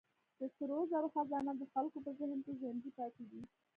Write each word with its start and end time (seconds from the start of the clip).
د 0.39 0.41
سرو 0.55 0.77
زرو 0.91 1.07
خزانه 1.15 1.51
د 1.57 1.63
خلکو 1.73 1.97
په 2.05 2.11
ذهن 2.19 2.39
کې 2.45 2.57
ژوندۍ 2.59 2.91
پاتې 2.97 3.23
ده. 3.29 3.39